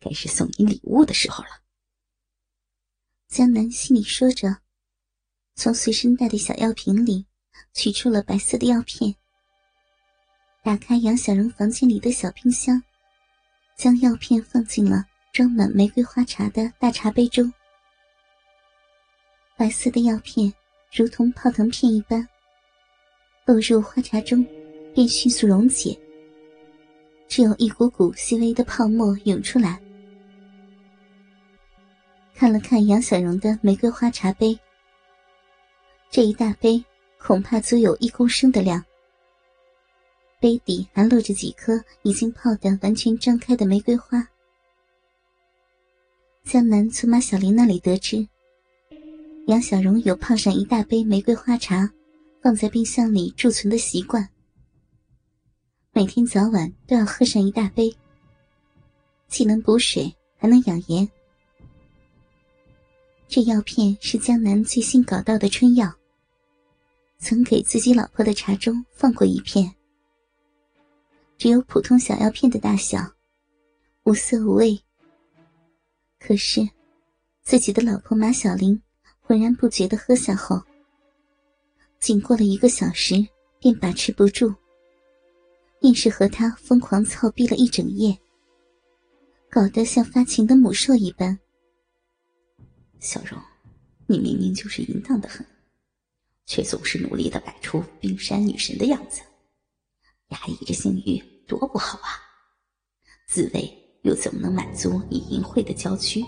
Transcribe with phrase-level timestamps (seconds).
[0.00, 1.50] 该是送你礼物的时候了。
[3.28, 4.58] 江南心里说着，
[5.54, 7.26] 从随身带的小药瓶里
[7.74, 9.14] 取出了白色的药片，
[10.62, 12.82] 打开杨小荣房间里的小冰箱，
[13.76, 17.52] 将药片放进了装满玫瑰花茶的大茶杯中。
[19.56, 20.52] 白色的药片
[20.92, 22.26] 如同泡腾片一般，
[23.44, 24.46] 落入花茶中，
[24.94, 25.98] 便迅速溶解，
[27.28, 29.80] 只有一股股细微的泡沫涌出来。
[32.38, 34.56] 看了看杨小荣的玫瑰花茶杯，
[36.08, 36.84] 这一大杯
[37.18, 38.80] 恐怕足有一公升的量。
[40.38, 44.24] 杯底还露着几颗已经泡得完全张开的玫瑰花。
[46.44, 48.24] 江南从马小玲那里得知，
[49.48, 51.90] 杨小荣有泡上一大杯玫瑰花茶，
[52.40, 54.28] 放在冰箱里贮存的习惯，
[55.92, 57.92] 每天早晚都要喝上一大杯，
[59.26, 61.10] 既能补水，还能养颜。
[63.30, 65.92] 这药片是江南最新搞到的春药。
[67.18, 69.70] 曾给自己老婆的茶中放过一片，
[71.36, 72.98] 只有普通小药片的大小，
[74.04, 74.80] 无色无味。
[76.18, 76.66] 可是，
[77.42, 78.80] 自己的老婆马小玲
[79.20, 80.62] 浑然不觉的喝下后，
[82.00, 83.14] 仅过了一个小时
[83.58, 84.54] 便把持不住，
[85.80, 88.18] 硬是和他疯狂操逼了一整夜，
[89.50, 91.38] 搞得像发情的母兽一般。
[93.00, 93.40] 小荣，
[94.06, 95.46] 你明明就是淫荡的很，
[96.46, 99.20] 却总是努力的摆出冰山女神的样子，
[100.28, 102.08] 压抑着性欲多不好啊！
[103.28, 106.24] 自慰又怎么能满足你淫秽的娇躯？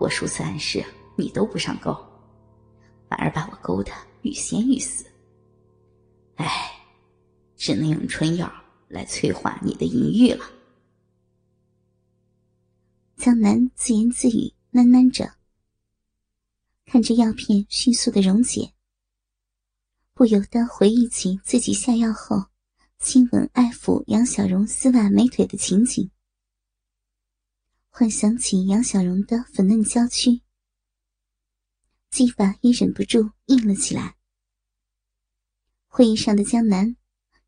[0.00, 0.84] 我数次暗示
[1.16, 1.94] 你都不上钩，
[3.08, 5.06] 反而把我勾得欲仙欲死。
[6.36, 6.72] 唉，
[7.56, 8.52] 只能用春药
[8.88, 10.44] 来催化你的淫欲了。
[13.16, 14.55] 江南自言自语。
[14.76, 15.38] 喃喃着，
[16.84, 18.74] 看着药片迅速的溶解，
[20.12, 22.50] 不由得回忆起自己下药后
[22.98, 26.10] 亲吻爱抚杨小荣丝袜美腿的情景，
[27.88, 30.42] 幻想起杨小荣的粉嫩娇躯，
[32.10, 34.18] 技法也忍不住硬了起来。
[35.86, 36.94] 会议上的江南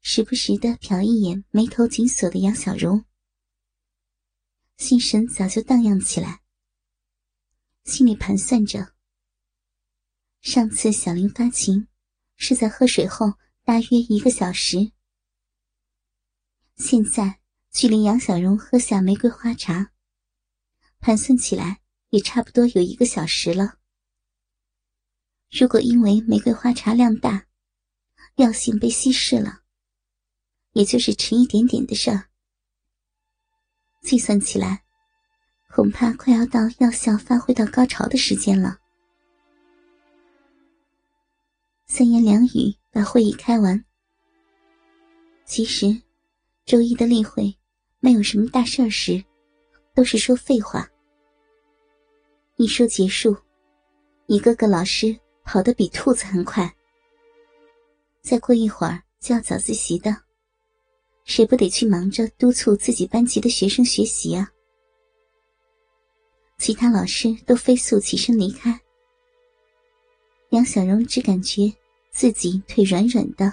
[0.00, 3.04] 时不时的瞟一眼眉头紧锁的杨小荣，
[4.78, 6.40] 心神早就荡漾起来。
[7.88, 8.92] 心里盘算着，
[10.42, 11.88] 上次小林发情
[12.36, 13.32] 是在喝水后
[13.64, 14.92] 大约一个小时，
[16.76, 17.40] 现在
[17.70, 19.90] 距离杨小荣喝下玫瑰花茶，
[21.00, 23.78] 盘算起来也差不多有一个小时了。
[25.50, 27.46] 如果因为玫瑰花茶量大，
[28.36, 29.62] 药性被稀释了，
[30.72, 32.10] 也就是迟一点点的事。
[34.02, 34.87] 计算起来。
[35.68, 38.78] 恐怕快要到药效发挥到高潮的时间了。
[41.86, 43.84] 三言两语把会议开完。
[45.44, 46.02] 其实，
[46.64, 47.56] 周一的例会
[48.00, 49.24] 没有什么大事儿时，
[49.94, 50.88] 都是说废话。
[52.56, 53.36] 一说结束，
[54.26, 56.74] 一个个老师跑得比兔子还快。
[58.20, 60.14] 再过一会儿就要早自习的，
[61.24, 64.50] 谁不得去忙着督促自己班级的学生学习啊？
[66.58, 68.78] 其他老师都飞速起身离开，
[70.50, 71.72] 杨小荣只感觉
[72.10, 73.50] 自己腿软软的，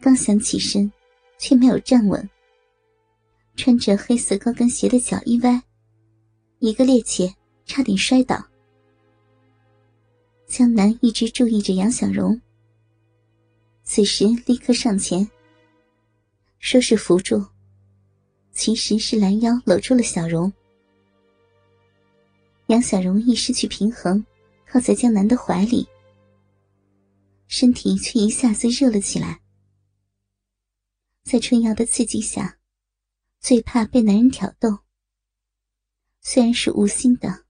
[0.00, 0.90] 刚想起身，
[1.36, 2.30] 却没有站稳。
[3.56, 5.62] 穿着黑色高跟鞋的脚一歪，
[6.60, 7.32] 一个趔趄，
[7.66, 8.42] 差点摔倒。
[10.46, 12.40] 江南一直注意着杨小荣，
[13.82, 15.28] 此时立刻上前，
[16.60, 17.44] 说是扶住，
[18.52, 20.52] 其实是拦腰搂住了小荣。
[22.68, 24.24] 杨小荣一失去平衡，
[24.66, 25.86] 靠在江南的怀里，
[27.46, 29.42] 身体却一下子热了起来。
[31.24, 32.58] 在春药的刺激下，
[33.38, 34.78] 最怕被男人挑逗。
[36.22, 37.44] 虽然是无心的，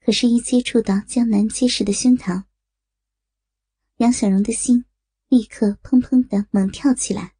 [0.00, 2.44] 可是，一接触到江南结实的胸膛，
[3.98, 4.86] 杨小荣的心
[5.28, 7.34] 立刻砰砰的猛跳起来。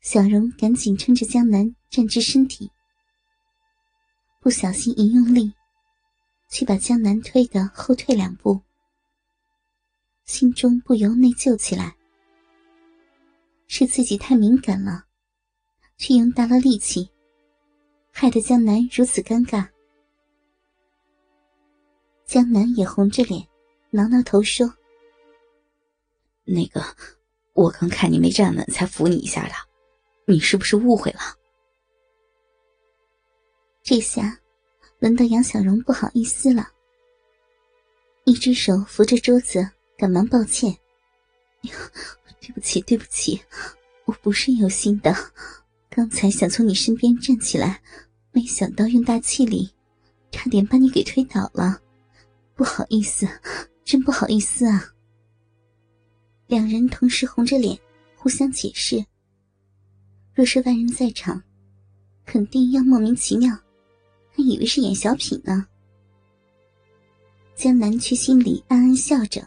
[0.00, 2.72] 小荣赶紧撑着江南站直身体。
[4.48, 5.52] 不小心一用力，
[6.48, 8.58] 却把江南推得后退两步，
[10.24, 11.94] 心中不由内疚起来。
[13.66, 15.04] 是自己太敏感了，
[15.98, 17.10] 却用大了力气，
[18.10, 19.68] 害得江南如此尴尬。
[22.24, 23.46] 江南也红着脸，
[23.90, 24.66] 挠挠头说
[26.44, 26.82] ：“那个，
[27.52, 29.52] 我刚看你没站稳，才扶你一下的，
[30.24, 31.20] 你是不是误会了？”
[33.88, 34.38] 这下，
[34.98, 36.68] 轮到杨小荣不好意思了，
[38.24, 40.76] 一只手扶着桌子，赶忙抱歉
[42.38, 43.40] ：“对不起，对不起，
[44.04, 45.16] 我不是有心的，
[45.88, 47.80] 刚才想从你身边站起来，
[48.30, 49.70] 没想到用大气力，
[50.30, 51.80] 差点把你给推倒了，
[52.54, 53.26] 不好意思，
[53.86, 54.84] 真不好意思啊。”
[56.46, 57.78] 两人同时红着脸，
[58.16, 59.02] 互相解释。
[60.34, 61.42] 若是外人在场，
[62.26, 63.58] 肯定要莫名其妙，
[64.38, 65.66] 还以为是演小品呢。
[67.56, 69.44] 江南却心里暗暗笑着，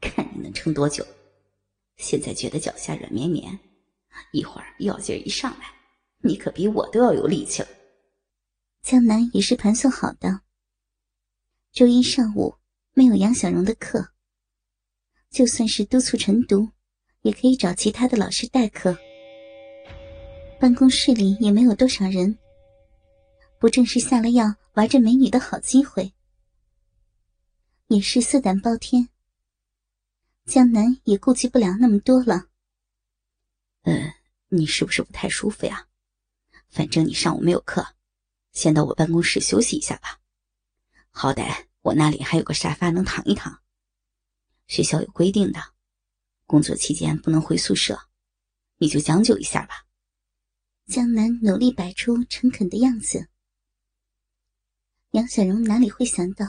[0.00, 1.06] 看你能撑多久。
[1.98, 3.58] 现在觉得脚下软绵绵，
[4.32, 5.66] 一会儿药劲一上来，
[6.22, 7.68] 你可比我都要有力气了。
[8.80, 10.40] 江南也是盘算好的。
[11.70, 12.54] 周一上午
[12.94, 14.08] 没有杨小荣的课。
[15.28, 16.66] 就算是督促晨读，
[17.20, 18.96] 也可以找其他的老师代课。
[20.58, 22.38] 办公室里也没有多少人，
[23.58, 26.14] 不正是下了药玩着美女的好机会？
[27.88, 29.08] 也是色胆包天。
[30.46, 32.46] 江南也顾及不了那么多了。
[33.82, 34.12] 嗯，
[34.48, 35.88] 你是不是不太舒服呀？
[36.68, 37.94] 反正你上午没有课，
[38.52, 40.20] 先到我办公室休息一下吧。
[41.10, 43.60] 好歹我那里还有个沙发能躺一躺。
[44.66, 45.60] 学校有规定的，
[46.46, 47.98] 工作期间不能回宿舍，
[48.76, 49.86] 你就将就一下吧。
[50.86, 53.28] 江南努力摆出诚恳的样子。
[55.12, 56.46] 杨小荣哪里会想到，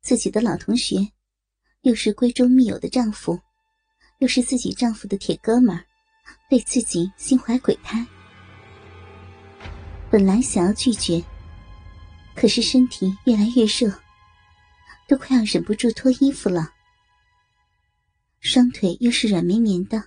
[0.00, 1.06] 自己的老同学，
[1.82, 3.38] 又是闺中密友的丈夫，
[4.18, 5.84] 又是自己丈夫的铁哥们儿，
[6.48, 8.04] 对自己心怀鬼胎。
[10.10, 11.22] 本来想要拒绝，
[12.34, 13.92] 可是身体越来越热，
[15.06, 16.72] 都快要忍不住脱衣服了。
[18.40, 20.02] 双腿又是软绵绵的，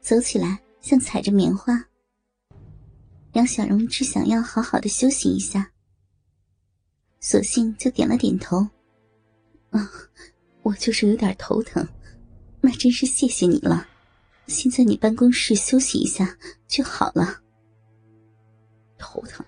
[0.00, 1.82] 走起来像踩着棉花。
[3.34, 5.70] 杨小荣只想要好好的休息一下，
[7.20, 8.58] 索性就点了点头。
[9.70, 9.90] 啊，
[10.62, 11.86] 我就是有点头疼，
[12.60, 13.86] 那真是谢谢你了。
[14.46, 16.36] 先在你办公室休息一下
[16.66, 17.40] 就好了。
[18.98, 19.44] 头疼，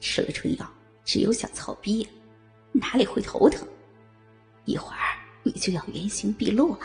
[0.00, 0.70] 吃了春药，
[1.04, 2.06] 只有想操逼，
[2.72, 3.66] 哪里会头疼？
[4.64, 4.96] 一会儿。
[5.48, 6.80] 你就要原形毕露了。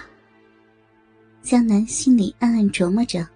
[1.42, 3.28] 江南心里暗暗琢磨着，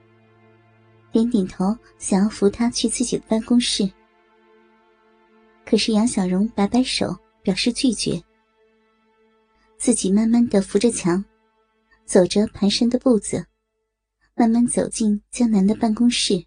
[1.11, 3.89] 点点头，想要扶他去自己的办公室。
[5.65, 8.23] 可是杨小荣摆摆手，表示拒绝。
[9.77, 11.23] 自己慢慢的扶着墙，
[12.05, 13.45] 走着蹒跚的步子，
[14.35, 16.45] 慢慢走进江南的办公室。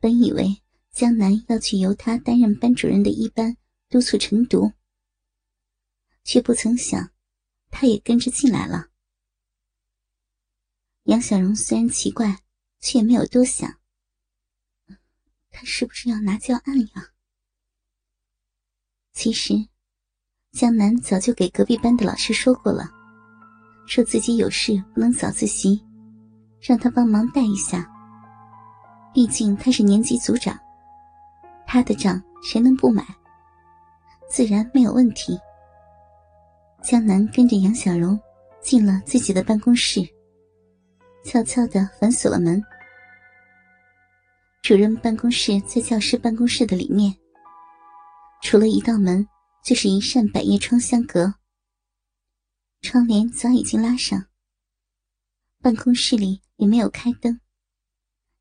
[0.00, 0.62] 本以为
[0.92, 3.56] 江南要去由他担任班主任的一班
[3.88, 4.72] 督促晨读。
[6.24, 7.10] 却不曾想，
[7.70, 8.88] 他也跟着进来了。
[11.04, 12.42] 杨小荣虽然奇怪，
[12.80, 13.77] 却也没有多想。
[15.58, 17.08] 他是不是要拿教案呀？
[19.12, 19.54] 其实，
[20.52, 22.88] 江南早就给隔壁班的老师说过了，
[23.84, 25.84] 说自己有事不能早自习，
[26.60, 27.90] 让他帮忙带一下。
[29.12, 30.56] 毕竟他是年级组长，
[31.66, 33.04] 他的账谁能不买？
[34.30, 35.36] 自然没有问题。
[36.84, 38.16] 江南跟着杨小荣
[38.60, 40.08] 进了自己的办公室，
[41.24, 42.62] 悄悄的反锁了门。
[44.68, 47.16] 主任办公室在教师办公室的里面，
[48.42, 49.26] 除了一道门，
[49.64, 51.32] 就是一扇百叶窗相隔。
[52.82, 54.26] 窗帘早已经拉上，
[55.62, 57.40] 办公室里也没有开灯，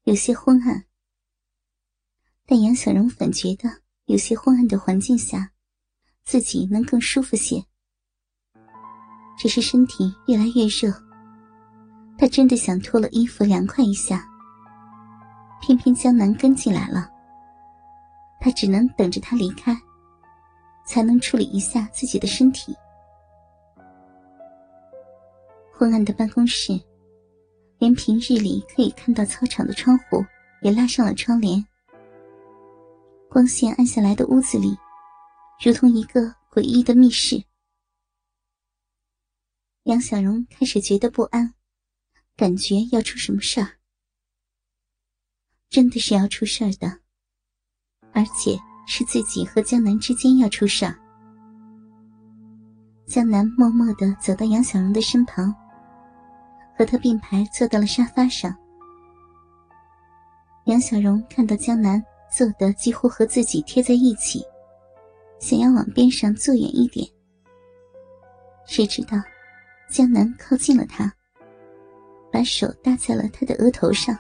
[0.04, 0.84] 有些昏暗。
[2.46, 5.54] 但杨小荣反觉得有些昏暗的环境下，
[6.26, 7.64] 自己能更舒服些。
[9.40, 10.94] 只是身体越来越热，
[12.18, 14.30] 他真的想脱了衣服凉快一下。
[15.62, 17.10] 偏偏江南跟进来了，
[18.40, 19.76] 他只能等着他离开，
[20.86, 22.76] 才能处理一下自己的身体。
[25.74, 26.80] 昏暗的办公室，
[27.78, 30.26] 连平日里可以看到操场的窗户
[30.62, 31.64] 也拉上了窗帘。
[33.30, 34.76] 光线暗下来的屋子里，
[35.64, 37.44] 如同一个诡异的密室。
[39.84, 41.54] 杨小荣开始觉得不安，
[42.36, 43.77] 感觉要出什么事儿。
[45.70, 46.88] 真的是要出事儿的，
[48.14, 48.58] 而且
[48.88, 50.98] 是自己和江南之间要出事儿。
[53.06, 55.54] 江南默默的走到杨小荣的身旁，
[56.78, 58.56] 和他并排坐到了沙发上。
[60.66, 64.44] 杨小荣看到江南坐的几乎和自己贴在一起，
[65.40, 67.08] 想要往边上坐远一点，
[68.66, 69.18] 谁知道。
[69.90, 71.10] 江南靠近了他，
[72.30, 74.18] 把手搭在了他的额头上。